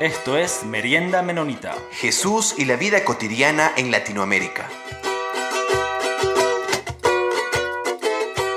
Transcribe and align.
Esto 0.00 0.38
es 0.38 0.64
Merienda 0.64 1.20
Menonita. 1.20 1.76
Jesús 1.90 2.54
y 2.56 2.64
la 2.64 2.76
vida 2.76 3.04
cotidiana 3.04 3.72
en 3.76 3.90
Latinoamérica. 3.90 4.66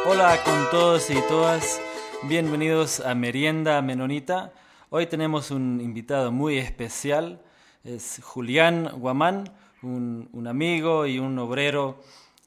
Hola 0.06 0.42
con 0.46 0.70
todos 0.72 1.10
y 1.10 1.16
todas, 1.28 1.82
bienvenidos 2.30 3.02
a 3.02 3.14
Merienda 3.14 3.82
Menonita. 3.82 4.54
Hoy 4.90 5.08
tenemos 5.08 5.52
un 5.52 5.82
invitado 5.82 6.32
muy 6.32 6.60
especial, 6.60 7.42
es 7.84 8.22
Julián 8.24 8.92
Guamán, 8.96 9.54
un, 9.82 10.30
un 10.32 10.48
amigo 10.48 11.08
y 11.08 11.20
un 11.20 11.38
obrero 11.40 12.02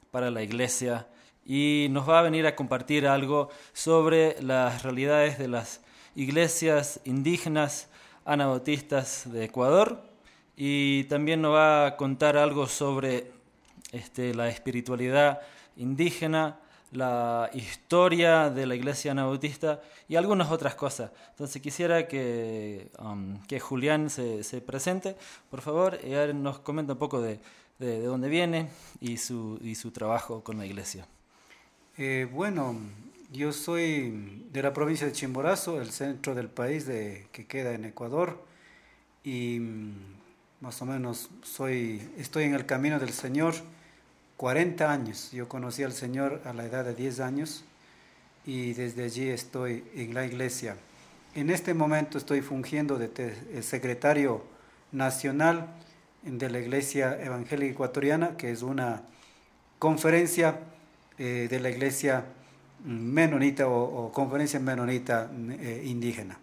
para 0.09 0.31
la 0.31 0.41
iglesia 0.41 1.07
y 1.45 1.85
nos 1.91 2.09
va 2.09 2.17
a 2.17 2.23
venir 2.23 2.47
a 2.47 2.55
compartir 2.55 3.07
algo 3.07 3.49
sobre 3.73 4.41
las 4.41 4.81
realidades 4.81 5.37
de 5.37 5.49
las 5.49 5.81
iglesias 6.15 6.99
indígenas 7.05 7.89
anabautistas 8.27 9.31
de 9.31 9.45
Ecuador 9.45 10.03
y 10.57 11.05
también 11.05 11.41
nos 11.41 11.53
va 11.53 11.87
a 11.87 11.95
contar 11.95 12.35
algo 12.35 12.67
sobre 12.67 13.31
este, 13.93 14.33
la 14.33 14.49
espiritualidad 14.49 15.39
indígena, 15.77 16.59
la 16.91 17.49
historia 17.53 18.49
de 18.49 18.65
la 18.65 18.75
iglesia 18.75 19.11
anabautista 19.11 19.81
y 20.09 20.17
algunas 20.17 20.51
otras 20.51 20.75
cosas. 20.75 21.11
Entonces 21.29 21.61
quisiera 21.61 22.07
que, 22.07 22.91
um, 22.99 23.41
que 23.43 23.59
Julián 23.59 24.09
se, 24.09 24.43
se, 24.43 24.59
presente, 24.59 25.15
por 25.49 25.61
favor, 25.61 25.97
y 26.03 26.33
nos 26.33 26.59
comenta 26.59 26.93
un 26.93 26.99
poco 26.99 27.21
de, 27.21 27.39
de, 27.79 27.99
de, 27.99 28.05
dónde 28.05 28.27
viene 28.27 28.69
y 28.99 29.17
su, 29.17 29.57
y 29.61 29.75
su 29.75 29.91
trabajo 29.91 30.43
con 30.43 30.57
la 30.57 30.65
iglesia. 30.65 31.07
Eh, 31.97 32.27
bueno, 32.31 32.75
yo 33.31 33.51
soy 33.51 34.43
de 34.51 34.61
la 34.61 34.73
provincia 34.73 35.05
de 35.05 35.13
Chimborazo, 35.13 35.81
el 35.81 35.91
centro 35.91 36.35
del 36.35 36.49
país 36.49 36.85
de, 36.85 37.27
que 37.31 37.45
queda 37.45 37.73
en 37.73 37.85
Ecuador, 37.85 38.43
y 39.23 39.59
mm, 39.59 39.93
más 40.61 40.81
o 40.81 40.85
menos 40.85 41.29
soy, 41.43 42.09
estoy 42.17 42.45
en 42.45 42.53
el 42.53 42.65
camino 42.65 42.99
del 42.99 43.11
Señor 43.11 43.55
40 44.37 44.91
años. 44.91 45.31
Yo 45.31 45.49
conocí 45.49 45.83
al 45.83 45.93
Señor 45.93 46.41
a 46.45 46.53
la 46.53 46.65
edad 46.65 46.85
de 46.85 46.95
10 46.95 47.19
años 47.19 47.63
y 48.45 48.73
desde 48.73 49.03
allí 49.03 49.29
estoy 49.29 49.83
en 49.95 50.13
la 50.13 50.25
iglesia. 50.25 50.77
En 51.35 51.49
este 51.49 51.73
momento 51.73 52.17
estoy 52.17 52.41
fungiendo 52.41 52.97
de 52.97 53.61
secretario 53.61 54.43
nacional 54.91 55.67
de 56.23 56.49
la 56.49 56.59
Iglesia 56.59 57.21
Evangélica 57.21 57.73
Ecuatoriana, 57.73 58.37
que 58.37 58.51
es 58.51 58.61
una 58.61 59.03
conferencia 59.79 60.59
eh, 61.17 61.47
de 61.49 61.59
la 61.59 61.69
Iglesia 61.69 62.25
menonita 62.85 63.67
o, 63.67 64.05
o 64.05 64.11
conferencia 64.11 64.59
menonita 64.59 65.29
eh, 65.59 65.83
indígena. 65.85 66.37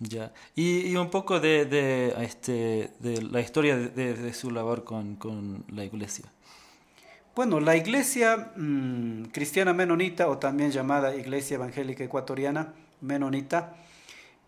Ya, 0.00 0.32
y, 0.54 0.86
y 0.86 0.96
un 0.96 1.10
poco 1.10 1.40
de, 1.40 1.64
de, 1.64 2.14
este, 2.22 2.92
de 3.00 3.20
la 3.22 3.40
historia 3.40 3.76
de, 3.76 4.14
de, 4.14 4.32
su 4.32 4.52
labor 4.52 4.84
con, 4.84 5.16
con, 5.16 5.64
la 5.72 5.84
iglesia. 5.84 6.26
Bueno, 7.34 7.58
la 7.58 7.76
iglesia 7.76 8.52
mmm, 8.54 9.24
cristiana 9.32 9.72
menonita, 9.72 10.28
o 10.28 10.38
también 10.38 10.70
llamada 10.70 11.16
Iglesia 11.16 11.56
Evangélica 11.56 12.04
Ecuatoriana 12.04 12.74
Menonita, 13.00 13.74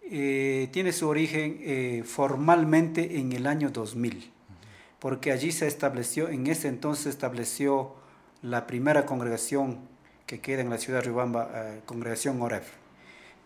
eh, 0.02 0.68
tiene 0.72 0.92
su 0.92 1.08
origen 1.08 1.58
eh, 1.60 2.02
formalmente 2.04 3.18
en 3.18 3.32
el 3.32 3.48
año 3.48 3.70
2000, 3.70 4.30
porque 5.00 5.32
allí 5.32 5.50
se 5.50 5.66
estableció, 5.66 6.28
en 6.28 6.46
ese 6.46 6.68
entonces 6.68 7.06
estableció 7.06 7.96
la 8.42 8.68
primera 8.68 9.04
congregación 9.04 9.78
que 10.30 10.38
queda 10.38 10.60
en 10.60 10.70
la 10.70 10.78
ciudad 10.78 11.00
de 11.00 11.06
Riobamba, 11.06 11.50
eh, 11.52 11.80
congregación 11.86 12.40
Oref. 12.40 12.62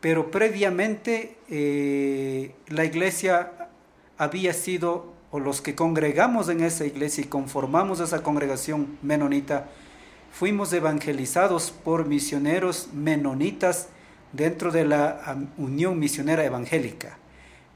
Pero 0.03 0.31
previamente 0.31 1.39
eh, 1.49 2.55
la 2.69 2.85
iglesia 2.85 3.71
había 4.19 4.53
sido, 4.53 5.15
o 5.31 5.41
los 5.41 5.63
que 5.63 5.75
congregamos 5.75 6.51
en 6.51 6.63
esa 6.63 6.85
iglesia 6.85 7.25
y 7.25 7.29
conformamos 7.29 8.01
esa 8.01 8.23
congregación 8.23 8.99
menonita, 9.01 9.71
fuimos 10.31 10.75
evangelizados 10.75 11.71
por 11.71 12.07
misioneros 12.07 12.91
menonitas 12.93 13.89
dentro 14.35 14.71
de 14.71 14.85
la 14.85 15.39
Unión 15.57 15.99
Misionera 15.99 16.45
Evangélica. 16.45 17.17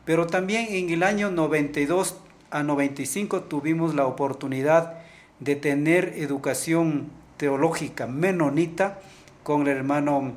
Pero 0.05 0.27
también 0.27 0.67
en 0.69 0.91
el 0.91 1.03
año 1.03 1.31
92 1.31 2.19
a 2.51 2.63
95 2.63 3.45
tuvimos 3.45 3.95
la 3.95 4.05
oportunidad 4.05 4.99
de 5.41 5.57
tener 5.57 6.13
educación 6.19 7.09
teológica 7.39 8.07
menonita 8.07 8.99
con 9.43 9.63
el 9.63 9.69
hermano 9.69 10.35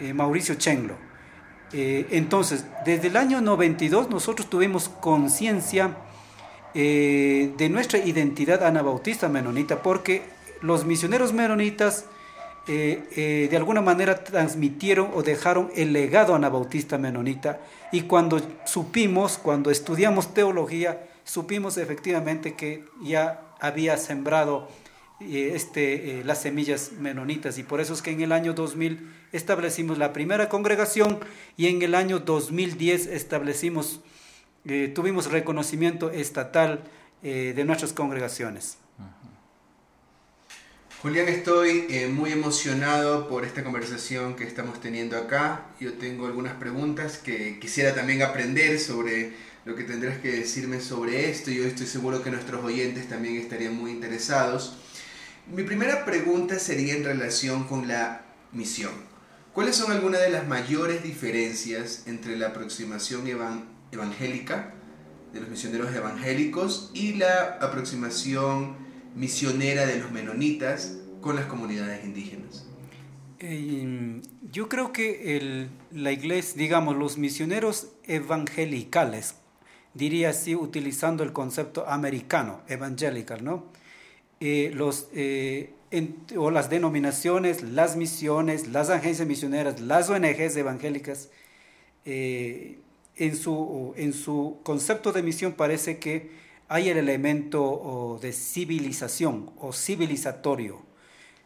eh, 0.00 0.14
Mauricio 0.14 0.54
Chenglo. 0.54 0.94
Eh, 1.72 2.06
entonces, 2.12 2.64
desde 2.86 3.08
el 3.08 3.16
año 3.18 3.42
92 3.42 4.08
nosotros 4.08 4.48
tuvimos 4.48 4.88
conciencia 4.88 5.96
eh, 6.72 7.52
de 7.58 7.68
nuestra 7.68 7.98
identidad 7.98 8.64
anabautista 8.64 9.28
menonita, 9.28 9.82
porque 9.82 10.22
los 10.62 10.86
misioneros 10.86 11.34
menonitas 11.34 12.06
de 12.66 13.50
alguna 13.56 13.80
manera 13.80 14.24
transmitieron 14.24 15.08
o 15.14 15.22
dejaron 15.22 15.70
el 15.74 15.94
legado 15.94 16.34
anabautista 16.34 16.98
menonita, 16.98 17.60
y 17.92 18.02
cuando 18.02 18.42
supimos, 18.66 19.38
cuando 19.38 19.70
estudiamos 19.70 20.34
teología, 20.34 21.08
supimos 21.24 21.78
efectivamente 21.78 22.52
que 22.56 22.84
ya 23.02 23.40
había 23.58 23.96
sembrado 23.96 24.68
este, 25.20 26.20
eh, 26.20 26.24
las 26.24 26.42
semillas 26.42 26.92
menonitas 26.92 27.58
y 27.58 27.62
por 27.62 27.80
eso 27.80 27.92
es 27.94 28.02
que 28.02 28.10
en 28.10 28.20
el 28.20 28.32
año 28.32 28.54
2000 28.54 29.10
establecimos 29.32 29.98
la 29.98 30.12
primera 30.12 30.48
congregación 30.48 31.18
y 31.56 31.66
en 31.66 31.82
el 31.82 31.94
año 31.94 32.20
2010 32.20 33.06
establecimos, 33.06 34.00
eh, 34.64 34.92
tuvimos 34.94 35.30
reconocimiento 35.30 36.10
estatal 36.10 36.84
eh, 37.22 37.52
de 37.56 37.64
nuestras 37.64 37.92
congregaciones. 37.92 38.78
Julián, 41.00 41.28
estoy 41.28 41.86
eh, 41.90 42.08
muy 42.08 42.32
emocionado 42.32 43.28
por 43.28 43.44
esta 43.44 43.62
conversación 43.62 44.34
que 44.34 44.42
estamos 44.42 44.80
teniendo 44.80 45.16
acá. 45.16 45.66
Yo 45.78 45.92
tengo 45.92 46.26
algunas 46.26 46.54
preguntas 46.54 47.18
que 47.18 47.60
quisiera 47.60 47.94
también 47.94 48.22
aprender 48.22 48.80
sobre 48.80 49.32
lo 49.64 49.76
que 49.76 49.84
tendrás 49.84 50.18
que 50.18 50.32
decirme 50.32 50.80
sobre 50.80 51.30
esto. 51.30 51.52
Yo 51.52 51.64
estoy 51.64 51.86
seguro 51.86 52.20
que 52.24 52.32
nuestros 52.32 52.64
oyentes 52.64 53.08
también 53.08 53.36
estarían 53.36 53.76
muy 53.76 53.92
interesados. 53.92 54.76
Mi 55.50 55.62
primera 55.62 56.04
pregunta 56.04 56.58
sería 56.58 56.94
en 56.94 57.04
relación 57.04 57.64
con 57.64 57.88
la 57.88 58.20
misión. 58.52 58.92
¿Cuáles 59.54 59.76
son 59.76 59.90
algunas 59.90 60.20
de 60.20 60.28
las 60.28 60.46
mayores 60.46 61.02
diferencias 61.02 62.06
entre 62.06 62.36
la 62.36 62.48
aproximación 62.48 63.26
evangélica 63.90 64.74
de 65.32 65.40
los 65.40 65.48
misioneros 65.48 65.94
evangélicos 65.94 66.90
y 66.92 67.14
la 67.14 67.58
aproximación 67.62 68.76
misionera 69.16 69.86
de 69.86 69.98
los 69.98 70.12
menonitas 70.12 70.98
con 71.22 71.34
las 71.34 71.46
comunidades 71.46 72.04
indígenas? 72.04 72.66
Eh, 73.38 74.20
yo 74.52 74.68
creo 74.68 74.92
que 74.92 75.68
la 75.90 76.12
iglesia, 76.12 76.58
digamos, 76.58 76.94
los 76.94 77.16
misioneros 77.16 77.88
evangelicales, 78.04 79.36
diría 79.94 80.28
así, 80.28 80.54
utilizando 80.54 81.22
el 81.22 81.32
concepto 81.32 81.88
americano, 81.88 82.60
evangelical, 82.68 83.42
¿no? 83.42 83.72
Eh, 84.40 84.70
los, 84.74 85.08
eh, 85.14 85.70
en, 85.90 86.16
o 86.36 86.50
las 86.50 86.70
denominaciones, 86.70 87.62
las 87.62 87.96
misiones, 87.96 88.68
las 88.68 88.90
agencias 88.90 89.26
misioneras, 89.26 89.80
las 89.80 90.10
ONGs 90.10 90.56
evangélicas, 90.56 91.30
eh, 92.04 92.78
en, 93.16 93.36
su, 93.36 93.92
en 93.96 94.12
su 94.12 94.60
concepto 94.62 95.12
de 95.12 95.22
misión 95.22 95.52
parece 95.52 95.98
que 95.98 96.30
hay 96.68 96.88
el 96.88 96.98
elemento 96.98 97.64
o, 97.64 98.18
de 98.18 98.32
civilización 98.32 99.50
o 99.58 99.72
civilizatorio. 99.72 100.82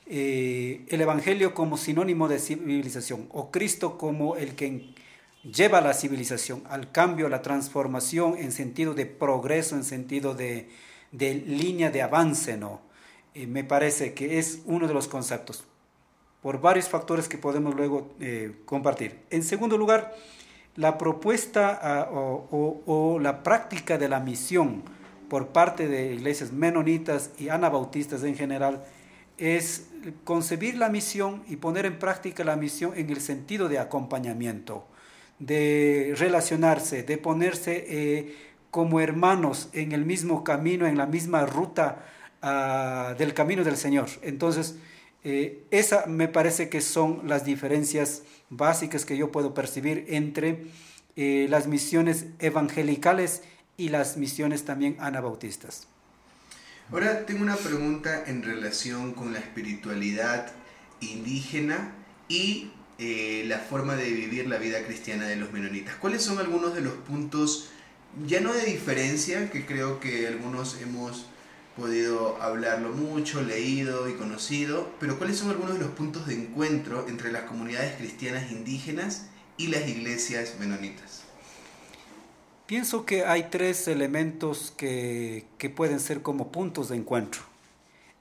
Eh, 0.07 0.85
el 0.89 1.01
Evangelio 1.01 1.55
como 1.55 1.77
sinónimo 1.77 2.29
de 2.29 2.39
civilización 2.39 3.29
o 3.31 3.51
Cristo 3.51 3.97
como 3.97 4.37
el 4.37 4.55
que 4.55 4.95
lleva 5.45 5.81
la 5.81 5.95
civilización 5.95 6.63
al 6.69 6.91
cambio, 6.93 7.27
a 7.27 7.31
la 7.31 7.41
transformación 7.41 8.37
en 8.37 8.53
sentido 8.53 8.95
de 8.95 9.07
progreso, 9.07 9.77
en 9.77 9.85
sentido 9.85 10.35
de, 10.35 10.69
de 11.13 11.35
línea 11.35 11.91
de 11.91 12.03
avance, 12.03 12.57
¿no? 12.57 12.81
Eh, 13.35 13.47
me 13.47 13.65
parece 13.65 14.13
que 14.13 14.39
es 14.39 14.63
uno 14.67 14.89
de 14.89 14.95
los 14.95 15.09
conceptos, 15.09 15.65
por 16.43 16.61
varios 16.61 16.89
factores 16.89 17.29
que 17.29 17.39
podemos 17.39 17.75
luego 17.75 18.13
eh, 18.21 18.57
compartir. 18.65 19.21
En 19.31 19.45
segundo 19.45 19.79
lugar, 19.79 20.15
la 20.75 20.99
propuesta 20.99 22.09
o, 22.11 22.49
o, 22.51 22.83
o, 22.87 23.19
la 23.19 23.43
práctica 23.43 23.99
de 23.99 24.09
la 24.09 24.21
misión 24.21 24.83
por 25.29 25.49
parte 25.49 25.87
de 25.87 26.15
iglesias 26.15 26.51
menonitas 26.51 27.31
y 27.39 27.49
anabautistas 27.51 28.23
en 28.25 28.35
general 28.35 28.83
es 29.39 29.89
concebir 30.25 30.77
la 30.77 30.89
misión 30.89 31.43
y 31.49 31.57
poner 31.57 31.87
en 31.87 31.99
práctica 31.99 32.45
la 32.45 32.57
misión 32.57 32.93
en 32.97 33.11
el 33.11 33.21
sentido 33.21 33.69
de 33.69 33.79
acompañamiento, 33.79 34.87
de 35.39 36.15
relacionarse, 36.17 37.03
de 37.03 37.19
ponerse 37.19 37.85
eh, 37.89 38.37
como 38.73 39.01
hermanos 39.01 39.69
en 39.75 39.93
el 39.93 40.07
mismo 40.07 40.45
camino, 40.45 40.87
en 40.87 40.97
la 40.97 41.05
misma 41.05 41.45
ruta 41.45 42.07
uh, 42.43 43.15
del 43.19 43.35
camino 43.35 43.65
del 43.65 43.77
Señor. 43.77 44.09
Entonces, 44.23 44.77
eh, 45.25 45.67
esa 45.71 46.07
me 46.07 46.27
parece 46.27 46.71
que 46.71 46.81
son 46.81 47.21
las 47.29 47.45
diferencias 47.45 48.23
básicas 48.49 49.05
que 49.05 49.19
yo 49.19 49.31
puedo 49.31 49.53
percibir 49.53 50.07
entre 50.09 50.65
eh, 51.17 51.47
las 51.51 51.67
misiones 51.67 52.27
evangelicales 52.39 53.43
y 53.77 53.91
las 53.91 54.17
misiones 54.17 54.65
también 54.65 54.97
anabautistas. 55.01 55.87
Ahora 56.91 57.27
tengo 57.27 57.43
una 57.43 57.57
pregunta 57.57 58.25
en 58.27 58.43
relación 58.43 59.13
con 59.13 59.35
la 59.35 59.39
espiritualidad 59.39 60.51
indígena 61.01 61.93
y 62.29 62.71
eh, 62.99 63.45
la 63.47 63.59
forma 63.59 63.97
de 63.97 64.11
vivir 64.11 64.49
la 64.49 64.57
vida 64.57 64.83
cristiana 64.87 65.27
de 65.27 65.37
los 65.37 65.53
menonitas. 65.53 65.95
¿Cuáles 65.97 66.23
son 66.23 66.39
algunos 66.39 66.75
de 66.75 66.81
los 66.81 66.95
puntos, 66.95 67.69
ya 68.27 68.41
no 68.41 68.53
de 68.53 68.65
diferencia, 68.65 69.51
que 69.51 69.67
creo 69.67 70.01
que 70.01 70.27
algunos 70.27 70.81
hemos 70.81 71.27
podido 71.77 72.41
hablarlo 72.43 72.91
mucho, 72.91 73.43
leído 73.43 74.09
y 74.09 74.15
conocido, 74.15 74.91
pero 75.01 75.19
cuáles 75.19 75.39
son 75.39 75.51
algunos 75.51 75.75
de 75.75 75.81
los 75.81 75.91
puntos 75.93 76.27
de 76.27 76.35
encuentro 76.35 77.07
entre 77.09 77.33
las 77.33 77.43
comunidades 77.43 77.97
cristianas 77.97 78.53
indígenas 78.53 79.27
y 79.57 79.69
las 79.69 79.89
iglesias 79.89 80.57
menonitas? 80.59 81.23
Pienso 82.67 83.05
que 83.05 83.25
hay 83.25 83.49
tres 83.51 83.89
elementos 83.89 84.73
que, 84.77 85.47
que 85.59 85.71
pueden 85.71 86.01
ser 86.01 86.23
como 86.23 86.53
puntos 86.53 86.89
de 86.89 86.97
encuentro. 86.97 87.43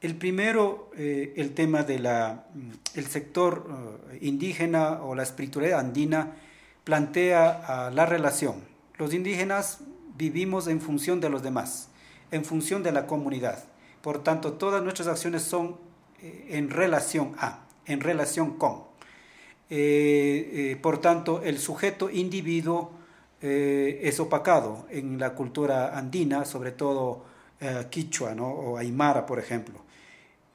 El 0.02 0.16
primero, 0.16 0.90
eh, 0.98 1.34
el 1.38 1.54
tema 1.54 1.84
del 1.84 2.08
el 2.08 3.06
sector 3.06 4.00
eh, 4.12 4.18
indígena 4.22 5.04
o 5.04 5.14
la 5.14 5.24
espiritualidad 5.24 5.80
andina 5.80 6.36
plantea 6.84 7.92
la 7.94 8.06
relación. 8.08 8.71
Los 9.02 9.16
indígenas 9.16 9.80
vivimos 10.16 10.68
en 10.68 10.80
función 10.80 11.20
de 11.22 11.30
los 11.32 11.42
demás 11.42 11.90
en 12.30 12.46
función 12.46 12.84
de 12.84 12.92
la 12.92 13.08
comunidad. 13.08 13.64
Por 14.04 14.24
tanto, 14.24 14.54
todas 14.54 14.84
nuestras 14.84 15.08
acciones 15.08 15.42
son 15.42 15.78
eh, 16.22 16.50
en 16.50 16.70
relación 16.70 17.34
a, 17.40 17.66
en 17.88 18.00
relación 18.00 18.60
con. 18.60 18.84
Eh, 19.72 20.52
eh, 20.54 20.80
por 20.80 21.00
tanto, 21.00 21.42
el 21.42 21.58
sujeto 21.58 22.12
individuo 22.12 22.92
es 23.42 24.20
opacado 24.20 24.86
en 24.92 25.18
la 25.18 25.34
cultura 25.34 25.98
andina, 25.98 26.46
sobre 26.46 26.72
todo 26.72 27.26
quichua 27.90 28.34
o 28.34 28.78
aymara, 28.78 29.26
por 29.26 29.40
ejemplo. 29.40 29.82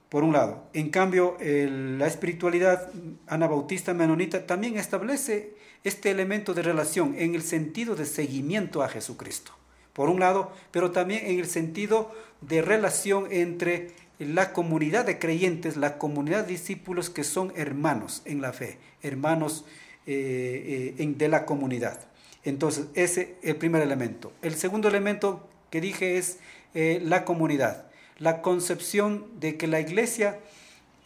Por 0.08 0.22
un 0.22 0.32
lado. 0.32 0.69
En 0.72 0.90
cambio, 0.90 1.37
la 1.40 2.06
espiritualidad 2.06 2.88
anabautista 3.26 3.93
menonita 3.93 4.46
también 4.46 4.78
establece 4.78 5.56
este 5.87 6.11
elemento 6.11 6.53
de 6.53 6.62
relación 6.62 7.15
en 7.19 7.35
el 7.35 7.43
sentido 7.43 7.94
de 7.94 8.06
seguimiento 8.06 8.83
a 8.83 8.88
Jesucristo 8.88 9.53
por 9.97 10.11
un 10.11 10.21
lado, 10.21 10.53
pero 10.73 10.91
también 10.91 11.25
en 11.25 11.38
el 11.38 11.47
sentido 11.47 12.12
de 12.43 12.61
relación 12.61 13.29
entre 13.31 13.93
la 14.19 14.53
comunidad 14.53 15.06
de 15.06 15.19
creyentes, 15.19 15.79
la 15.79 15.97
comunidad 15.97 16.43
de 16.44 16.53
discípulos 16.53 17.09
que 17.09 17.25
son 17.25 17.50
hermanos 17.56 18.21
en 18.27 18.43
la 18.43 18.53
fe, 18.53 18.79
hermanos 19.03 19.65
eh, 20.06 20.94
eh, 20.99 21.15
de 21.17 21.29
la 21.29 21.47
comunidad. 21.47 21.99
Entonces, 22.44 22.87
ese 22.93 23.37
es 23.43 23.50
el 23.50 23.56
primer 23.56 23.81
elemento. 23.81 24.35
El 24.43 24.55
segundo 24.56 24.89
elemento 24.89 25.49
que 25.71 25.81
dije 25.81 26.19
es 26.19 26.41
eh, 26.75 27.00
la 27.03 27.25
comunidad, 27.25 27.87
la 28.19 28.43
concepción 28.43 29.27
de 29.41 29.56
que 29.56 29.67
la 29.67 29.81
iglesia 29.81 30.41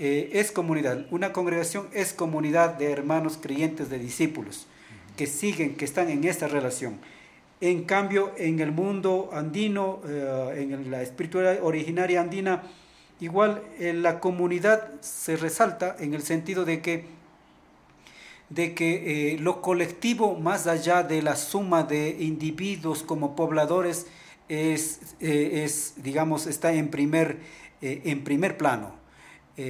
es 0.02 0.50
comunidad, 0.50 1.06
una 1.10 1.32
congregación 1.32 1.88
es 1.92 2.14
comunidad 2.14 2.74
de 2.74 2.90
hermanos 2.90 3.38
creyentes, 3.40 3.90
de 3.90 3.98
discípulos, 3.98 4.66
que 5.16 5.26
siguen, 5.26 5.76
que 5.76 5.84
están 5.84 6.08
en 6.08 6.24
esta 6.24 6.48
relación. 6.48 6.98
En 7.60 7.84
cambio, 7.84 8.32
en 8.38 8.60
el 8.60 8.72
mundo 8.72 9.28
andino, 9.34 10.00
eh, 10.08 10.66
en 10.70 10.90
la 10.90 11.02
espiritualidad 11.02 11.62
originaria 11.62 12.22
andina, 12.22 12.62
igual 13.20 13.62
eh, 13.78 13.92
la 13.92 14.18
comunidad 14.18 14.88
se 15.02 15.36
resalta 15.36 15.94
en 15.98 16.14
el 16.14 16.22
sentido 16.22 16.64
de 16.64 16.80
que, 16.80 17.04
de 18.48 18.74
que 18.74 19.34
eh, 19.34 19.38
lo 19.38 19.60
colectivo, 19.60 20.38
más 20.40 20.66
allá 20.66 21.02
de 21.02 21.20
la 21.20 21.36
suma 21.36 21.82
de 21.82 22.16
individuos 22.20 23.02
como 23.02 23.36
pobladores, 23.36 24.06
es, 24.48 25.14
es 25.20 25.94
digamos, 25.98 26.46
está 26.46 26.72
en 26.72 26.88
primer, 26.88 27.38
en 27.82 28.24
primer 28.24 28.56
plano. 28.56 28.99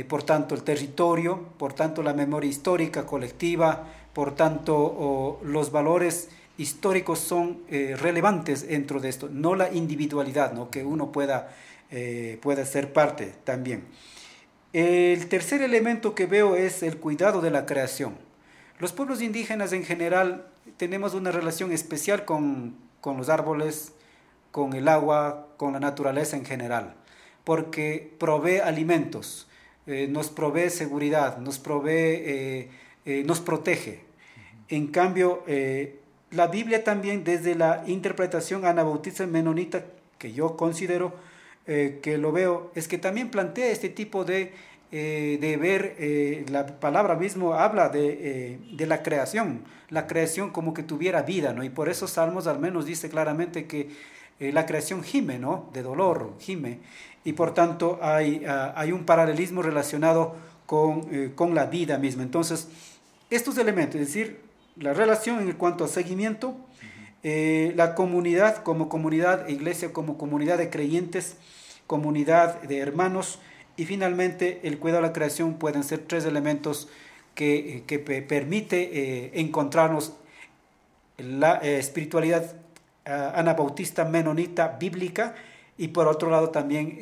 Por 0.09 0.23
tanto, 0.23 0.55
el 0.55 0.63
territorio, 0.63 1.49
por 1.59 1.73
tanto, 1.73 2.03
la 2.03 2.15
memoria 2.15 2.49
histórica 2.49 3.05
colectiva, 3.05 3.89
por 4.13 4.37
tanto, 4.37 5.41
los 5.43 5.73
valores 5.73 6.29
históricos 6.61 7.21
son 7.21 7.63
eh, 7.71 7.97
relevantes 7.99 8.69
dentro 8.69 9.01
de 9.01 9.09
esto, 9.09 9.31
no 9.33 9.55
la 9.55 9.73
individualidad, 9.73 10.53
¿no? 10.53 10.69
que 10.69 10.85
uno 10.85 11.11
pueda, 11.11 11.49
eh, 11.91 12.39
pueda 12.43 12.67
ser 12.67 12.93
parte 12.93 13.33
también. 13.45 13.85
El 14.75 15.27
tercer 15.29 15.63
elemento 15.63 16.15
que 16.15 16.27
veo 16.27 16.57
es 16.57 16.83
el 16.83 16.99
cuidado 16.99 17.41
de 17.41 17.51
la 17.51 17.65
creación. 17.65 18.15
Los 18.79 18.93
pueblos 18.93 19.23
indígenas 19.23 19.73
en 19.73 19.85
general 19.85 20.49
tenemos 20.77 21.15
una 21.15 21.33
relación 21.33 21.73
especial 21.73 22.27
con, 22.27 22.77
con 23.01 23.17
los 23.17 23.31
árboles, 23.31 23.93
con 24.51 24.75
el 24.75 24.89
agua, 24.89 25.49
con 25.57 25.73
la 25.73 25.81
naturaleza 25.81 26.37
en 26.37 26.45
general, 26.45 26.95
porque 27.43 28.15
provee 28.19 28.59
alimentos, 28.59 29.49
eh, 29.91 30.09
nos 30.09 30.31
provee 30.31 30.71
seguridad, 30.71 31.39
nos 31.39 31.59
provee, 31.59 32.69
nos 33.25 33.41
protege. 33.41 34.01
En 34.69 34.87
cambio, 34.89 35.43
la 36.31 36.47
Biblia 36.47 36.85
también 36.85 37.25
desde 37.25 37.55
la 37.55 37.83
interpretación 37.87 38.65
anabautista 38.65 39.27
menonita, 39.27 39.85
que 40.19 40.33
yo 40.33 40.57
considero 40.57 41.13
eh, 41.67 42.01
que 42.03 42.19
lo 42.19 42.33
veo, 42.33 42.73
es 42.75 42.89
que 42.89 42.99
también 42.99 43.31
plantea 43.31 43.71
este 43.71 43.89
tipo 43.89 44.25
de, 44.25 44.53
eh, 44.93 45.39
de 45.41 45.57
ver, 45.57 45.95
eh, 45.99 46.45
la 46.51 46.67
palabra 46.67 47.17
mismo 47.17 47.55
habla 47.55 47.89
de, 47.89 48.59
de, 48.73 48.87
la 48.87 49.03
creación, 49.03 49.63
la 49.89 50.07
creación 50.07 50.51
como 50.51 50.73
que 50.73 50.83
tuviera 50.83 51.23
vida, 51.23 51.53
¿no? 51.53 51.63
Y 51.63 51.69
por 51.71 51.89
eso 51.89 52.09
Salmos 52.09 52.47
al 52.47 52.59
menos 52.59 52.87
dice 52.87 53.09
claramente 53.11 53.67
que 53.67 53.91
la 54.41 54.67
creación 54.67 55.03
gime, 55.03 55.39
¿no? 55.39 55.69
De 55.73 55.83
dolor, 55.83 56.35
gime. 56.39 56.79
Y 57.25 57.35
por 57.35 57.55
tanto 57.55 57.99
hay, 58.03 58.45
ah, 58.49 58.73
hay 58.77 58.93
un 58.93 59.05
paralelismo 59.05 59.63
relacionado 59.63 60.35
con, 60.67 61.31
con 61.35 61.55
la 61.55 61.67
vida 61.67 61.99
misma. 61.99 62.23
Entonces, 62.23 62.69
estos 63.29 63.59
elementos, 63.59 64.01
es 64.01 64.07
decir, 64.09 64.41
la 64.77 64.95
relación 64.95 65.41
en 65.41 65.53
cuanto 65.53 65.85
a 65.85 65.89
seguimiento, 65.89 66.57
eh, 67.23 67.73
la 67.77 67.95
comunidad 67.95 68.63
como 68.63 68.89
comunidad, 68.89 69.47
iglesia 69.49 69.93
como 69.93 70.17
comunidad 70.17 70.57
de 70.57 70.71
creyentes, 70.71 71.37
comunidad 71.87 72.63
de 72.63 72.79
hermanos 72.79 73.41
y 73.77 73.85
finalmente 73.85 74.61
el 74.65 74.79
cuidado 74.79 75.03
de 75.03 75.09
la 75.09 75.13
creación 75.13 75.55
pueden 75.55 75.85
ser 75.85 75.99
tres 76.01 76.25
elementos 76.25 76.89
que, 77.35 77.85
que 77.87 77.99
permite 77.99 78.91
eh, 78.93 79.31
encontrarnos 79.35 80.15
la 81.19 81.61
eh, 81.63 81.79
espiritualidad 81.79 82.57
anabautista 83.05 84.05
menonita 84.05 84.77
bíblica 84.79 85.35
y 85.79 85.89
por 85.89 86.09
otro 86.09 86.31
lado 86.31 86.51
también 86.51 86.99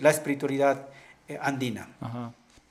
la 0.00 0.10
espiritualidad 0.10 0.88
andina. 1.40 1.88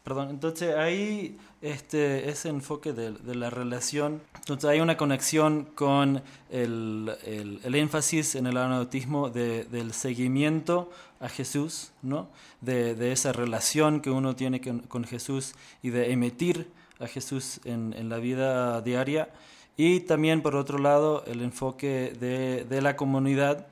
Perdón, 0.06 0.30
entonces 0.30 0.75
ahí 0.75 1.36
este, 1.64 2.30
ese 2.30 2.50
enfoque 2.50 2.94
de, 2.94 3.14
de, 3.14 3.34
la 3.34 3.50
relación, 3.50 4.22
entonces 4.36 4.70
hay 4.70 4.80
una 4.80 4.98
conexión 4.98 5.64
con 5.74 6.22
el, 6.52 7.12
el, 7.24 7.74
énfasis 7.74 8.36
en 8.36 8.46
el 8.46 8.58
anautismo 8.58 9.32
de, 9.32 9.64
del 9.64 9.94
seguimiento 9.94 10.92
a 11.20 11.28
Jesús, 11.28 11.92
¿no? 12.04 12.28
de, 12.62 12.94
de 12.94 13.14
esa 13.14 13.34
relación 13.34 14.00
que 14.00 14.12
uno 14.12 14.36
tiene 14.36 14.62
con, 14.62 15.06
Jesús 15.06 15.56
y 15.82 15.90
de 15.90 16.12
emitir 16.12 16.70
a 17.00 17.08
Jesús 17.08 17.60
en, 17.66 17.96
en, 17.98 18.08
la 18.08 18.18
vida 18.18 18.84
diaria. 18.84 19.30
Y 19.77 20.01
también, 20.01 20.41
por 20.41 20.55
otro 20.55 20.77
lado, 20.77 21.24
el 21.25 21.41
enfoque 21.41 22.13
de, 22.20 22.63
de 22.63 22.82
la 22.82 22.96
comunidad, 22.96 23.67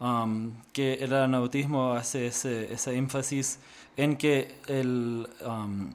um, 0.00 0.52
que 0.72 0.94
el 0.94 1.14
anautismo 1.14 1.92
hace 1.92 2.26
ese, 2.26 2.72
ese 2.72 2.96
énfasis 2.96 3.58
en 3.96 4.16
que 4.16 4.54
el, 4.66 5.28
um, 5.44 5.90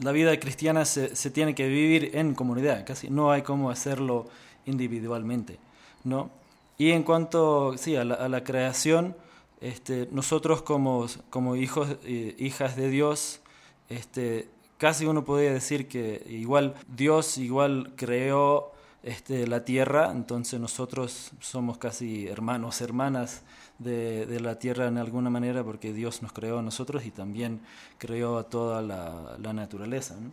la 0.00 0.12
vida 0.12 0.38
cristiana 0.38 0.84
se, 0.84 1.16
se, 1.16 1.30
tiene 1.30 1.54
que 1.54 1.66
vivir 1.66 2.10
en 2.14 2.34
comunidad, 2.34 2.84
casi 2.86 3.10
no 3.10 3.30
hay 3.30 3.42
cómo 3.42 3.70
hacerlo 3.70 4.26
individualmente. 4.66 5.58
¿no? 6.04 6.30
Y 6.78 6.90
en 6.90 7.02
cuanto 7.02 7.76
sí, 7.76 7.96
a, 7.96 8.04
la, 8.04 8.44
creación, 8.44 9.16
este, 9.60 10.08
nosotros 10.10 10.62
como, 10.62 11.06
como 11.30 11.56
hijos 11.56 11.96
e 12.04 12.34
hijas 12.38 12.76
de 12.76 12.88
Dios, 12.88 13.40
este, 13.88 14.48
casi 14.82 15.06
uno 15.06 15.24
podría 15.24 15.52
decir 15.52 15.86
que 15.86 16.26
igual 16.28 16.74
Dios 16.88 17.38
igual 17.38 17.92
creó 17.94 18.72
este, 19.04 19.46
la 19.46 19.64
tierra, 19.64 20.10
entonces 20.10 20.58
nosotros 20.58 21.30
somos 21.38 21.78
casi 21.78 22.26
hermanos, 22.26 22.80
hermanas 22.80 23.42
de, 23.78 24.40
la 24.40 24.58
tierra 24.58 24.88
en 24.88 24.98
alguna 24.98 25.30
manera 25.30 25.62
porque 25.62 25.92
Dios 25.92 26.20
nos 26.20 26.32
creó 26.32 26.58
a 26.58 26.62
nosotros 26.62 27.06
y 27.06 27.12
también 27.12 27.60
creó 27.98 28.38
a 28.38 28.50
toda 28.50 28.82
la, 28.82 29.52
naturaleza. 29.52 30.16
¿no? 30.16 30.32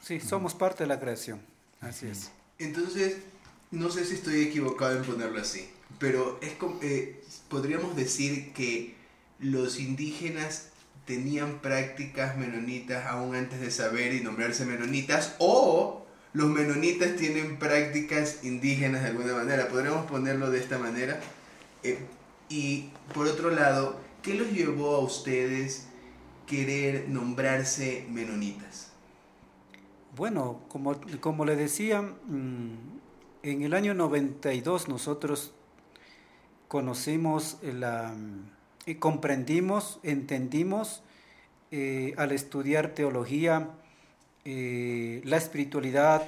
Sí, 0.00 0.20
somos 0.20 0.54
parte 0.54 0.84
de 0.84 0.86
la 0.86 1.00
creación, 1.00 1.40
así 1.80 2.06
es. 2.06 2.30
Entonces, 2.60 3.16
no 3.72 3.90
sé 3.90 4.04
si 4.04 4.14
estoy 4.14 4.42
equivocado 4.42 4.96
en 4.96 5.02
ponerlo 5.02 5.40
así, 5.40 5.68
pero 5.98 6.38
es 6.40 6.52
eh, 6.82 7.20
podríamos 7.48 7.96
decir 7.96 8.52
que 8.52 8.94
los 9.40 9.80
indígenas 9.80 10.68
tenían 11.08 11.60
prácticas 11.60 12.36
menonitas 12.36 13.06
aún 13.06 13.34
antes 13.34 13.60
de 13.60 13.70
saber 13.70 14.12
y 14.12 14.20
nombrarse 14.20 14.66
menonitas 14.66 15.34
o 15.38 16.04
los 16.34 16.50
menonitas 16.50 17.16
tienen 17.16 17.58
prácticas 17.58 18.44
indígenas 18.44 19.02
de 19.02 19.08
alguna 19.08 19.32
manera, 19.32 19.68
podríamos 19.68 20.04
ponerlo 20.04 20.50
de 20.50 20.58
esta 20.58 20.76
manera. 20.76 21.18
Eh, 21.82 21.98
y 22.50 22.90
por 23.14 23.26
otro 23.26 23.50
lado, 23.50 23.98
¿qué 24.22 24.34
los 24.34 24.52
llevó 24.52 24.96
a 24.96 24.98
ustedes 24.98 25.88
querer 26.46 27.08
nombrarse 27.08 28.06
menonitas? 28.10 28.92
Bueno, 30.14 30.60
como, 30.68 31.00
como 31.20 31.46
le 31.46 31.56
decía, 31.56 32.02
mm, 32.02 32.74
en 33.44 33.62
el 33.62 33.72
año 33.72 33.94
92 33.94 34.88
nosotros 34.88 35.54
conocimos, 36.68 37.56
la, 37.62 38.14
comprendimos, 38.96 40.00
entendimos 40.02 41.02
eh, 41.70 42.14
al 42.16 42.32
estudiar 42.32 42.94
teología, 42.94 43.68
eh, 44.44 45.20
la 45.24 45.36
espiritualidad 45.36 46.22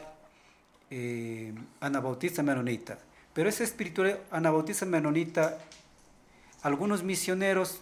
eh, 0.90 1.54
anabautista 1.80 2.42
menonita. 2.42 2.98
Pero 3.32 3.48
esa 3.48 3.64
espiritualidad 3.64 4.18
anabautista 4.30 4.84
menonita, 4.84 5.58
algunos 6.62 7.02
misioneros, 7.02 7.80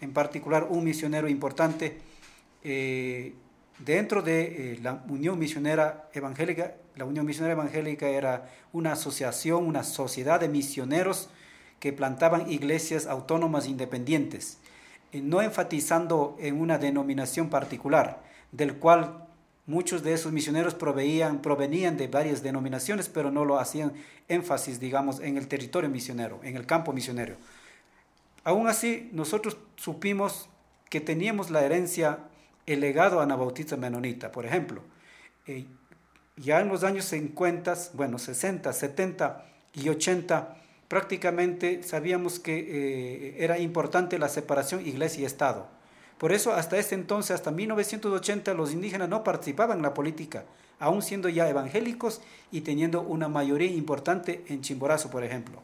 en 0.00 0.12
particular 0.12 0.66
un 0.70 0.84
misionero 0.84 1.28
importante, 1.28 1.98
dentro 3.78 4.22
de 4.22 4.78
la 4.82 5.04
Unión 5.08 5.38
Misionera 5.38 6.08
Evangélica, 6.14 6.76
la 6.96 7.04
Unión 7.04 7.26
Misionera 7.26 7.52
Evangélica 7.52 8.08
era 8.08 8.50
una 8.72 8.92
asociación, 8.92 9.66
una 9.66 9.84
sociedad 9.84 10.40
de 10.40 10.48
misioneros 10.48 11.28
que 11.80 11.92
plantaban 11.92 12.50
iglesias 12.50 13.06
autónomas 13.06 13.66
independientes, 13.66 14.58
no 15.12 15.42
enfatizando 15.42 16.36
en 16.40 16.60
una 16.60 16.78
denominación 16.78 17.50
particular, 17.50 18.22
del 18.52 18.76
cual 18.76 19.26
muchos 19.66 20.02
de 20.02 20.12
esos 20.12 20.32
misioneros 20.32 20.74
provenían 20.74 21.96
de 21.96 22.08
varias 22.08 22.42
denominaciones, 22.42 23.08
pero 23.08 23.30
no 23.30 23.44
lo 23.44 23.58
hacían 23.58 23.92
énfasis, 24.28 24.80
digamos, 24.80 25.20
en 25.20 25.36
el 25.36 25.48
territorio 25.48 25.88
misionero, 25.88 26.40
en 26.42 26.56
el 26.56 26.66
campo 26.66 26.92
misionero. 26.92 27.36
Aún 28.44 28.68
así, 28.68 29.08
nosotros 29.12 29.56
supimos 29.76 30.48
que 30.90 31.00
teníamos 31.00 31.50
la 31.50 31.64
herencia, 31.64 32.18
el 32.66 32.80
legado 32.80 33.20
anabautista 33.20 33.76
menonita, 33.76 34.30
por 34.32 34.44
ejemplo. 34.46 34.82
Eh, 35.46 35.66
ya 36.36 36.60
en 36.60 36.68
los 36.68 36.84
años 36.84 37.06
50, 37.06 37.74
bueno, 37.94 38.18
60, 38.18 38.72
70 38.72 39.46
y 39.74 39.88
80, 39.88 40.56
prácticamente 40.88 41.82
sabíamos 41.82 42.38
que 42.38 42.58
eh, 42.58 43.36
era 43.38 43.58
importante 43.58 44.18
la 44.18 44.28
separación 44.28 44.86
iglesia 44.86 45.22
y 45.22 45.24
Estado. 45.24 45.66
Por 46.18 46.32
eso 46.32 46.52
hasta 46.52 46.78
ese 46.78 46.94
entonces, 46.94 47.32
hasta 47.32 47.50
1980, 47.50 48.54
los 48.54 48.72
indígenas 48.72 49.08
no 49.08 49.24
participaban 49.24 49.78
en 49.78 49.82
la 49.82 49.94
política, 49.94 50.44
aún 50.78 51.02
siendo 51.02 51.28
ya 51.28 51.48
evangélicos 51.48 52.20
y 52.52 52.60
teniendo 52.60 53.02
una 53.02 53.28
mayoría 53.28 53.70
importante 53.70 54.44
en 54.48 54.60
Chimborazo, 54.62 55.10
por 55.10 55.24
ejemplo. 55.24 55.62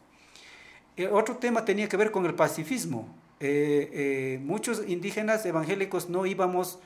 Eh, 0.97 1.07
otro 1.07 1.37
tema 1.37 1.63
tenía 1.63 1.87
que 1.87 1.97
ver 1.97 2.11
con 2.11 2.25
el 2.25 2.33
pacifismo. 2.33 3.07
Eh, 3.39 4.39
muchos 4.43 4.83
indígenas 4.87 5.45
evangélicos 5.45 6.09
no 6.09 6.25
íbamos 6.25 6.79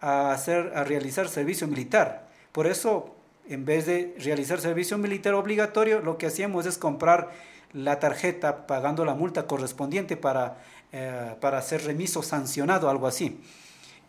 a, 0.00 0.32
hacer, 0.32 0.72
a 0.74 0.84
realizar 0.84 1.28
servicio 1.28 1.68
militar. 1.68 2.26
Por 2.52 2.66
eso, 2.66 3.14
en 3.50 3.66
vez 3.66 3.84
de 3.84 4.16
realizar 4.18 4.60
servicio 4.60 4.96
militar 4.96 5.34
obligatorio, 5.34 6.00
lo 6.00 6.16
que 6.16 6.26
hacíamos 6.26 6.64
es 6.64 6.78
comprar 6.78 7.30
la 7.72 7.98
tarjeta 7.98 8.66
pagando 8.66 9.04
la 9.04 9.14
multa 9.14 9.46
correspondiente 9.46 10.16
para 10.16 10.56
eh, 10.92 11.36
para 11.40 11.62
ser 11.62 11.84
remiso 11.84 12.20
sancionado, 12.20 12.90
algo 12.90 13.06
así. 13.06 13.38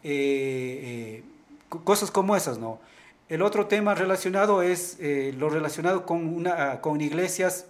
Eh, 0.03 1.21
eh, 1.21 1.23
cosas 1.83 2.09
como 2.09 2.35
esas, 2.35 2.57
¿no? 2.57 2.79
El 3.29 3.43
otro 3.43 3.67
tema 3.67 3.93
relacionado 3.93 4.63
es 4.63 4.97
lo 4.99 5.49
relacionado 5.49 6.05
con, 6.05 6.27
una, 6.27 6.81
con 6.81 6.99
iglesias 6.99 7.67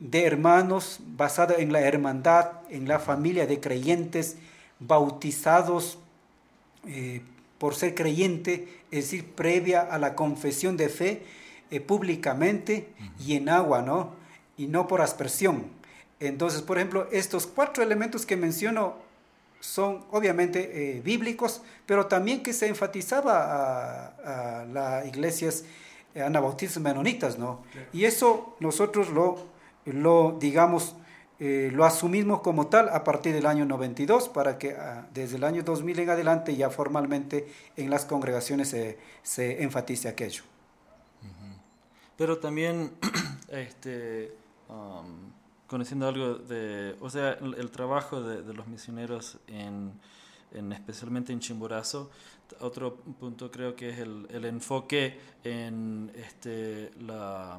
de 0.00 0.24
hermanos 0.24 0.98
basada 1.06 1.56
en 1.58 1.72
la 1.72 1.82
hermandad, 1.82 2.52
en 2.68 2.88
la 2.88 2.98
familia 2.98 3.46
de 3.46 3.60
creyentes, 3.60 4.38
bautizados 4.80 5.98
por 7.58 7.74
ser 7.74 7.94
creyente, 7.94 8.68
es 8.90 9.04
decir, 9.04 9.32
previa 9.34 9.82
a 9.82 9.98
la 9.98 10.14
confesión 10.14 10.76
de 10.76 10.88
fe 10.88 11.22
públicamente 11.86 12.88
y 13.18 13.34
en 13.34 13.48
agua, 13.48 13.82
¿no? 13.82 14.14
Y 14.56 14.68
no 14.68 14.86
por 14.86 15.00
aspersión. 15.00 15.64
Entonces, 16.20 16.62
por 16.62 16.78
ejemplo, 16.78 17.08
estos 17.12 17.46
cuatro 17.46 17.82
elementos 17.82 18.24
que 18.24 18.36
menciono 18.36 18.94
son 19.60 20.04
obviamente 20.10 20.96
eh, 20.96 21.00
bíblicos, 21.00 21.62
pero 21.86 22.06
también 22.06 22.42
que 22.42 22.52
se 22.52 22.68
enfatizaba 22.68 24.14
a, 24.24 24.64
las 24.66 25.06
iglesias 25.06 25.64
eh, 26.14 26.22
anabautistas 26.22 26.82
menonitas, 26.82 27.38
¿no? 27.38 27.62
Y 27.92 28.04
eso 28.04 28.56
nosotros 28.60 29.10
lo, 29.10 29.38
lo 29.84 30.36
digamos, 30.38 30.94
eh, 31.38 31.70
lo 31.72 31.84
asumimos 31.84 32.40
como 32.40 32.68
tal 32.68 32.88
a 32.88 33.04
partir 33.04 33.34
del 33.34 33.44
año 33.44 33.66
92 33.66 34.30
para 34.30 34.56
que 34.56 34.72
ah, 34.72 35.06
desde 35.12 35.36
el 35.36 35.44
año 35.44 35.62
2000 35.62 36.00
en 36.00 36.10
adelante 36.10 36.56
ya 36.56 36.70
formalmente 36.70 37.46
en 37.76 37.90
las 37.90 38.06
congregaciones 38.06 38.68
se, 38.68 38.98
se 39.22 39.62
enfatice 39.62 40.08
aquello. 40.08 40.44
Pero 42.16 42.38
también, 42.38 42.92
este, 43.48 44.32
um, 44.68 45.30
conociendo 45.66 46.08
algo 46.08 46.34
de, 46.36 46.96
o 47.00 47.10
sea, 47.10 47.32
el, 47.32 47.70
trabajo 47.70 48.22
de, 48.22 48.54
los 48.54 48.66
misioneros 48.66 49.38
en, 49.48 49.92
en, 50.52 50.72
especialmente 50.72 51.32
en 51.32 51.40
Chimborazo. 51.40 52.10
Otro 52.60 52.96
punto 52.96 53.50
creo 53.50 53.74
que 53.76 53.90
es 53.90 53.98
el, 53.98 54.26
el 54.30 54.44
enfoque 54.46 55.18
en 55.44 56.10
este, 56.14 56.92
la, 57.00 57.58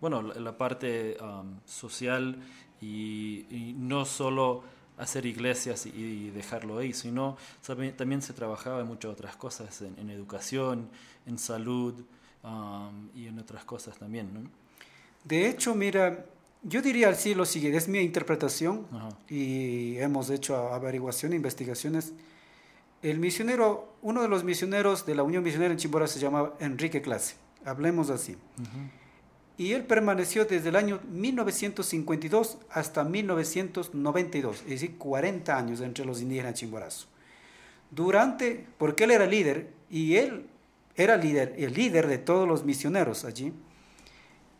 bueno, 0.00 0.20
la, 0.20 0.58
parte 0.58 1.16
um, 1.22 1.60
social 1.64 2.36
y, 2.80 3.74
no 3.78 4.04
solo 4.04 4.62
hacer 4.98 5.26
iglesias 5.26 5.86
y, 5.86 6.30
dejarlo 6.30 6.78
ahí, 6.78 6.92
sino 6.92 7.36
también 7.96 8.22
se 8.22 8.32
trabajaba 8.32 8.80
en 8.80 8.86
muchas 8.86 9.12
otras 9.12 9.36
cosas, 9.36 9.82
en, 9.82 10.10
educación, 10.10 10.88
en 11.26 11.38
salud 11.38 11.94
um, 12.42 13.08
y 13.14 13.26
en 13.26 13.38
otras 13.38 13.64
cosas 13.64 13.98
también. 13.98 14.32
¿no? 14.32 14.40
De 15.24 15.48
hecho, 15.48 15.74
mira, 15.74 16.24
yo 16.62 16.82
diría 16.82 17.08
así 17.08 17.34
lo 17.34 17.46
siguiente, 17.46 17.78
es 17.78 17.88
mi 17.88 18.00
interpretación 18.00 18.86
y 19.28 19.96
hemos 19.98 20.30
hecho 20.30 20.56
averiguación, 20.56 21.32
investigaciones. 21.32 22.12
El 23.02 23.18
misionero, 23.18 23.94
uno 24.02 24.20
de 24.20 24.28
los 24.28 24.44
misioneros 24.44 25.06
de 25.06 25.14
la 25.14 25.22
Unión 25.22 25.42
Misionera 25.42 25.72
en 25.72 25.78
Chimbora 25.78 26.06
se 26.06 26.20
llamaba 26.20 26.54
Enrique 26.60 27.00
Clase, 27.00 27.36
hablemos 27.64 28.10
así. 28.10 28.36
Y 29.60 29.74
él 29.74 29.84
permaneció 29.84 30.46
desde 30.46 30.70
el 30.70 30.76
año 30.76 31.00
1952 31.10 32.56
hasta 32.70 33.04
1992, 33.04 34.62
es 34.62 34.66
decir, 34.66 34.96
40 34.96 35.54
años 35.54 35.82
entre 35.82 36.06
los 36.06 36.22
indígenas 36.22 36.54
chimborazo. 36.54 37.08
Durante, 37.90 38.64
porque 38.78 39.04
él 39.04 39.10
era 39.10 39.26
líder 39.26 39.68
y 39.90 40.16
él 40.16 40.46
era 40.96 41.18
líder, 41.18 41.56
el 41.58 41.74
líder 41.74 42.06
de 42.06 42.16
todos 42.16 42.48
los 42.48 42.64
misioneros 42.64 43.26
allí, 43.26 43.52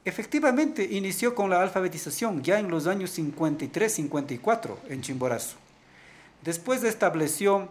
Efectivamente, 0.05 0.87
inició 0.91 1.35
con 1.35 1.51
la 1.51 1.63
alfabetización 1.63 2.43
ya 2.43 2.59
en 2.59 2.71
los 2.71 2.87
años 2.87 3.19
53-54 3.19 4.77
en 4.89 5.03
Chimborazo. 5.03 5.57
Después 6.43 6.83
estableció 6.85 7.69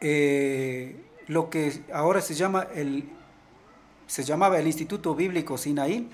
eh, 0.00 0.96
lo 1.26 1.48
que 1.48 1.80
ahora 1.92 2.20
se 2.20 2.34
llama 2.34 2.68
el 2.74 3.08
se 4.06 4.24
llamaba 4.24 4.58
el 4.58 4.66
Instituto 4.66 5.14
Bíblico 5.14 5.58
Sinaí 5.58 6.08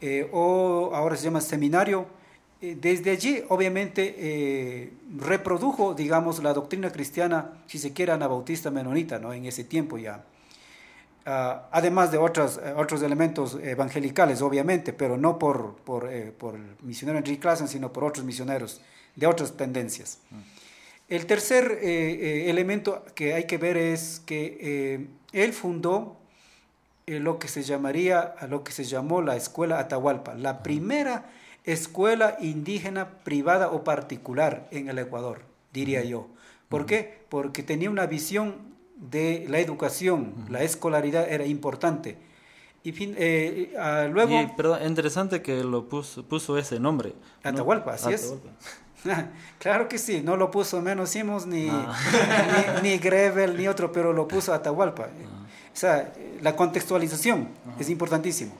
eh, 0.00 0.28
o 0.32 0.90
ahora 0.94 1.16
se 1.16 1.24
llama 1.24 1.40
seminario. 1.40 2.06
Eh, 2.62 2.76
desde 2.80 3.10
allí, 3.10 3.42
obviamente, 3.48 4.92
reprodujo, 5.16 5.94
digamos, 5.94 6.42
la 6.42 6.52
doctrina 6.52 6.90
cristiana, 6.90 7.52
si 7.66 7.78
se 7.78 7.92
quiere, 7.92 8.12
anabautista 8.12 8.70
menonita, 8.70 9.18
¿no? 9.18 9.32
En 9.32 9.46
ese 9.46 9.64
tiempo 9.64 9.98
ya. 9.98 10.24
Ah, 11.26 11.68
además 11.70 12.10
de 12.10 12.18
otros, 12.18 12.58
eh, 12.64 12.72
otros 12.76 13.02
elementos 13.02 13.58
evangelicales, 13.62 14.40
obviamente, 14.40 14.92
pero 14.92 15.18
no 15.18 15.38
por, 15.38 15.76
por, 15.76 16.10
eh, 16.10 16.32
por 16.36 16.54
el 16.54 16.62
misionero 16.82 17.18
Enrique 17.18 17.40
Clasen, 17.40 17.68
sino 17.68 17.92
por 17.92 18.04
otros 18.04 18.24
misioneros 18.24 18.80
de 19.16 19.26
otras 19.26 19.56
tendencias. 19.56 20.18
El 21.08 21.26
tercer 21.26 21.78
eh, 21.82 22.48
elemento 22.48 23.04
que 23.14 23.34
hay 23.34 23.44
que 23.44 23.58
ver 23.58 23.76
es 23.76 24.22
que 24.24 25.08
él 25.32 25.52
fundó 25.52 26.16
lo 27.18 27.38
que 27.38 27.48
se 27.48 27.62
llamaría, 27.62 28.34
lo 28.48 28.62
que 28.62 28.72
se 28.72 28.84
llamó 28.84 29.22
la 29.22 29.36
Escuela 29.36 29.78
Atahualpa, 29.78 30.34
la 30.34 30.62
primera 30.62 31.30
escuela 31.64 32.36
indígena 32.40 33.08
privada 33.24 33.70
o 33.70 33.84
particular 33.84 34.68
en 34.70 34.88
el 34.88 34.98
Ecuador, 34.98 35.42
diría 35.72 36.04
yo. 36.04 36.28
¿Por 36.68 36.86
qué? 36.86 37.24
Porque 37.28 37.62
tenía 37.62 37.90
una 37.90 38.06
visión 38.06 38.56
de 38.96 39.46
la 39.48 39.58
educación, 39.58 40.34
la 40.48 40.62
escolaridad 40.62 41.28
era 41.28 41.44
importante. 41.44 42.16
Y 42.82 42.92
fin, 42.92 43.14
eh, 43.18 43.74
ah, 43.78 44.06
luego... 44.10 44.56
perdón, 44.56 44.86
interesante 44.86 45.42
que 45.42 45.64
lo 45.64 45.88
puso, 45.88 46.22
puso 46.24 46.56
ese 46.56 46.80
nombre. 46.80 47.14
Atahualpa, 47.42 47.94
así 47.94 48.12
es. 48.12 48.34
claro 49.58 49.88
que 49.88 49.98
sí, 49.98 50.22
no 50.22 50.36
lo 50.36 50.50
puso 50.50 50.80
menos 50.80 51.10
Simos, 51.10 51.46
ni, 51.46 51.68
ah. 51.70 51.94
ni, 52.82 52.90
ni, 52.90 52.98
Grevel, 52.98 53.56
ni 53.56 53.68
otro, 53.68 53.92
pero 53.92 54.12
lo 54.12 54.28
puso 54.28 54.54
Atahualpa. 54.54 55.08
Ah. 55.08 55.39
O 55.72 55.76
sea, 55.76 56.12
la 56.42 56.56
contextualización 56.56 57.48
es 57.78 57.88
importantísimo. 57.88 58.52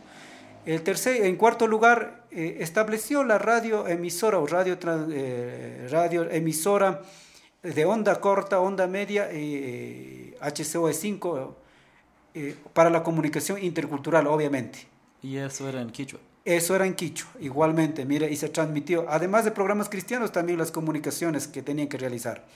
El 0.67 0.83
tercer, 0.83 1.25
en 1.25 1.37
cuarto 1.37 1.67
lugar, 1.67 2.25
eh, 2.31 2.59
estableció 2.61 3.25
la 3.25 3.39
radio 3.39 3.89
emisora 3.89 4.39
o 4.39 4.47
radio, 4.47 4.79
eh, 5.11 5.89
radio 5.91 6.31
emisora 6.31 7.03
de 7.63 7.85
onda 7.85 8.21
corta, 8.21 8.61
onda 8.61 8.87
media, 8.87 9.29
eh, 9.31 10.37
HCOE5, 10.41 11.55
eh, 12.35 12.57
para 12.73 12.91
la 12.91 13.03
comunicación 13.03 13.63
intercultural, 13.63 14.27
obviamente. 14.27 14.87
¿Y 15.23 15.37
eso 15.37 15.69
era 15.69 15.81
en 15.81 15.91
Quichua? 15.91 16.21
Eso 16.45 16.75
era 16.75 16.87
en 16.87 16.95
Quichua, 16.95 17.31
igualmente, 17.41 18.05
mire, 18.07 18.31
y 18.31 18.37
se 18.37 18.49
transmitió, 18.49 19.07
además 19.09 19.45
de 19.45 19.51
programas 19.51 19.89
cristianos, 19.89 20.33
también 20.33 20.59
las 20.59 20.71
comunicaciones 20.71 21.49
que 21.49 21.63
tenían 21.63 21.89
que 21.89 21.99
realizar. 21.99 22.47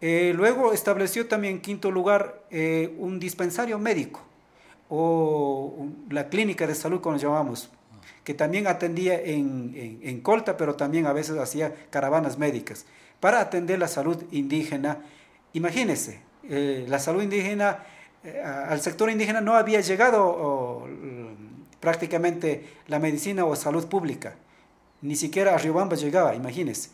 Eh, 0.00 0.32
luego 0.34 0.72
estableció 0.72 1.26
también 1.26 1.54
en 1.54 1.60
quinto 1.60 1.90
lugar 1.90 2.42
eh, 2.50 2.94
un 2.98 3.18
dispensario 3.18 3.78
médico 3.78 4.20
o 4.90 5.86
la 6.10 6.28
clínica 6.28 6.66
de 6.66 6.74
salud, 6.74 7.00
como 7.00 7.16
llamamos, 7.16 7.70
que 8.22 8.34
también 8.34 8.66
atendía 8.66 9.20
en, 9.20 10.00
en, 10.02 10.20
Colta, 10.20 10.56
pero 10.56 10.74
también 10.74 11.06
a 11.06 11.12
veces 11.12 11.38
hacía 11.38 11.74
caravanas 11.90 12.38
médicas 12.38 12.86
para 13.20 13.40
atender 13.40 13.78
la 13.78 13.88
salud 13.88 14.22
indígena. 14.30 14.98
Imagínense, 15.54 16.20
eh, 16.48 16.84
la 16.88 16.98
salud 16.98 17.22
indígena, 17.22 17.84
al 18.44 18.80
sector 18.80 19.08
indígena 19.10 19.40
no 19.40 19.54
había 19.54 19.80
llegado 19.80 20.86
prácticamente 21.80 22.68
la 22.88 22.98
medicina 22.98 23.44
o 23.44 23.54
salud 23.56 23.86
pública, 23.86 24.34
ni 25.02 25.16
siquiera 25.16 25.54
a 25.54 25.58
Riobamba 25.58 25.96
llegaba, 25.96 26.34
imagínense, 26.34 26.90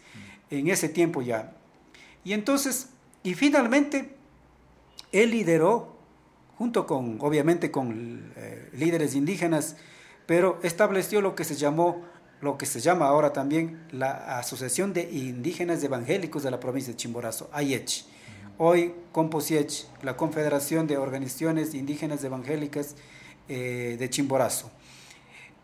en 0.50 0.68
ese 0.68 0.88
tiempo 0.88 1.23
ya. 1.23 1.52
Y 2.25 2.33
entonces, 2.33 2.88
y 3.23 3.35
finalmente, 3.35 4.14
él 5.11 5.31
lideró, 5.31 5.97
junto 6.57 6.87
con, 6.87 7.19
obviamente, 7.21 7.71
con 7.71 8.33
eh, 8.37 8.71
líderes 8.73 9.14
indígenas, 9.14 9.76
pero 10.26 10.59
estableció 10.62 11.21
lo 11.21 11.35
que 11.35 11.45
se 11.45 11.57
llamó, 11.57 12.02
lo 12.41 12.59
que 12.59 12.67
se 12.67 12.81
llama 12.81 13.07
ahora 13.07 13.33
también 13.33 13.85
la 13.91 14.38
Asociación 14.38 14.93
de 14.93 15.02
Indígenas 15.11 15.83
Evangélicos 15.83 16.43
de 16.43 16.50
la 16.50 16.61
provincia 16.61 16.93
de 16.93 16.97
Chimborazo, 16.97 17.50
AYECH. 17.52 18.07
Hoy, 18.59 18.95
Composiech, 19.12 19.87
la 20.02 20.17
Confederación 20.17 20.87
de 20.87 20.97
Organizaciones 20.97 21.75
Indígenas 21.75 22.23
Evangélicas 22.23 22.95
eh, 23.49 23.97
de 23.99 24.11
Chimborazo. 24.11 24.71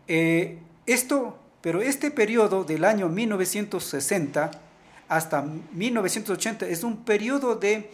Eh, 0.07 0.57
esto, 0.85 1.37
pero 1.61 1.81
este 1.81 2.11
periodo 2.11 2.63
del 2.63 2.83
año 2.83 3.07
1960 3.07 4.68
hasta 5.09 5.41
1980 5.41 6.67
es 6.67 6.83
un 6.83 7.03
periodo 7.03 7.55
de, 7.55 7.91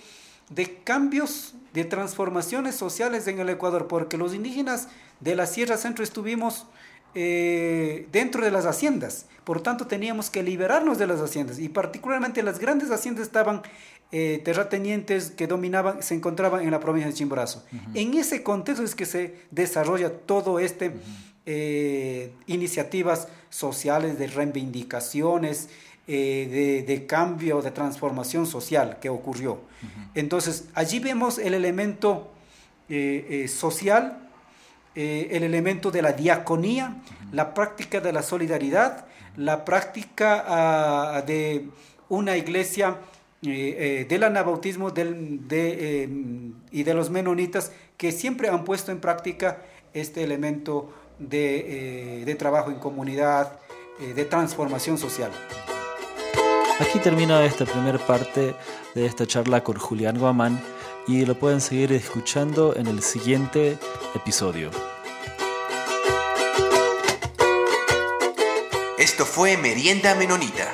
de 0.49 0.77
cambios, 0.83 1.55
de 1.73 1.85
transformaciones 1.85 2.75
sociales 2.75 3.27
en 3.27 3.39
el 3.39 3.49
Ecuador, 3.49 3.87
porque 3.87 4.17
los 4.17 4.33
indígenas 4.35 4.89
de 5.21 5.35
la 5.35 5.47
Sierra 5.47 5.77
Centro 5.77 6.03
estuvimos 6.03 6.67
eh, 7.15 8.07
dentro 8.11 8.43
de 8.43 8.51
las 8.51 8.65
haciendas, 8.65 9.27
por 9.45 9.61
tanto 9.61 9.87
teníamos 9.87 10.29
que 10.29 10.43
liberarnos 10.43 10.97
de 10.97 11.07
las 11.07 11.21
haciendas. 11.21 11.59
Y 11.59 11.69
particularmente 11.69 12.43
las 12.43 12.59
grandes 12.59 12.91
haciendas 12.91 13.25
estaban 13.25 13.61
eh, 14.11 14.41
terratenientes 14.43 15.31
que 15.31 15.47
dominaban, 15.47 16.03
se 16.03 16.13
encontraban 16.13 16.61
en 16.63 16.71
la 16.71 16.81
provincia 16.81 17.09
de 17.09 17.15
Chimborazo. 17.15 17.65
En 17.93 18.13
ese 18.15 18.43
contexto 18.43 18.83
es 18.83 18.95
que 18.95 19.05
se 19.05 19.35
desarrolla 19.51 20.09
todo 20.11 20.59
este 20.59 20.91
eh, 21.45 22.33
iniciativas 22.47 23.29
sociales 23.49 24.19
de 24.19 24.27
reivindicaciones, 24.27 25.69
eh, 26.07 26.83
de, 26.85 27.07
cambio, 27.07 27.63
de 27.63 27.71
transformación 27.71 28.45
social 28.45 28.99
que 29.01 29.09
ocurrió. 29.09 29.61
Entonces, 30.13 30.65
allí 30.75 30.99
vemos 30.99 31.39
el 31.39 31.55
elemento 31.55 32.31
eh, 32.89 33.25
eh, 33.27 33.47
social, 33.47 34.29
el 34.93 35.41
elemento 35.41 35.89
de 35.89 36.03
la 36.03 36.11
diaconía, 36.13 37.01
la 37.31 37.55
práctica 37.55 38.01
de 38.01 38.13
la 38.13 38.21
solidaridad, 38.21 39.07
la 39.35 39.65
práctica 39.65 40.45
ah, 40.47 41.23
de 41.25 41.69
una 42.07 42.37
iglesia 42.37 42.97
del 43.41 44.23
anabautismo 44.23 44.91
del, 44.91 45.47
de, 45.47 46.07
y 46.71 46.83
de 46.83 46.93
los 46.93 47.09
menonitas 47.09 47.71
que 47.97 48.11
siempre 48.11 48.47
han 48.47 48.63
puesto 48.63 48.91
en 48.91 48.99
práctica 48.99 49.57
este 49.93 50.23
elemento 50.23 50.93
de, 51.17 52.23
de 52.25 52.35
trabajo 52.35 52.69
en 52.69 52.77
comunidad, 52.77 53.59
de 53.99 54.25
transformación 54.25 54.97
social. 54.97 55.31
Aquí 56.79 56.99
termina 56.99 57.45
esta 57.45 57.65
primera 57.65 57.97
parte 57.97 58.53
de 58.95 59.05
esta 59.05 59.25
charla 59.25 59.63
con 59.63 59.77
Julián 59.77 60.19
Guamán 60.19 60.61
y 61.07 61.25
lo 61.25 61.35
pueden 61.35 61.61
seguir 61.61 61.93
escuchando 61.93 62.75
en 62.75 62.87
el 62.87 63.01
siguiente 63.01 63.77
episodio. 64.13 64.71
Esto 68.97 69.25
fue 69.25 69.55
Merienda 69.55 70.15
Menonita. 70.15 70.69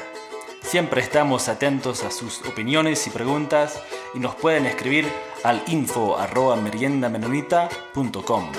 Siempre 0.64 1.02
estamos 1.02 1.50
atentos 1.50 2.04
a 2.04 2.10
sus 2.10 2.42
opiniones 2.48 3.06
y 3.06 3.12
preguntas 3.12 3.80
y 4.16 4.20
nos 4.20 4.36
pueden 4.36 4.66
escribir 4.66 5.08
al 5.44 5.62
info 5.68 6.18
arroba 6.18 6.56
meriendamenonita.com. 6.56 8.52